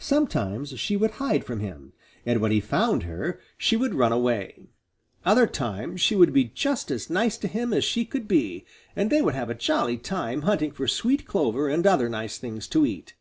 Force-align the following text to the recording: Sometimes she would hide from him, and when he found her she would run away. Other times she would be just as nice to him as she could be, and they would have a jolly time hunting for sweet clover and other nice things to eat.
Sometimes 0.00 0.76
she 0.80 0.96
would 0.96 1.12
hide 1.22 1.44
from 1.44 1.60
him, 1.60 1.92
and 2.26 2.40
when 2.40 2.50
he 2.50 2.58
found 2.58 3.04
her 3.04 3.38
she 3.56 3.76
would 3.76 3.94
run 3.94 4.10
away. 4.10 4.64
Other 5.24 5.46
times 5.46 6.00
she 6.00 6.16
would 6.16 6.32
be 6.32 6.46
just 6.46 6.90
as 6.90 7.08
nice 7.08 7.38
to 7.38 7.46
him 7.46 7.72
as 7.72 7.84
she 7.84 8.04
could 8.04 8.26
be, 8.26 8.64
and 8.96 9.10
they 9.10 9.22
would 9.22 9.34
have 9.36 9.50
a 9.50 9.54
jolly 9.54 9.96
time 9.96 10.42
hunting 10.42 10.72
for 10.72 10.88
sweet 10.88 11.24
clover 11.24 11.68
and 11.68 11.86
other 11.86 12.08
nice 12.08 12.36
things 12.36 12.66
to 12.66 12.84
eat. 12.84 13.14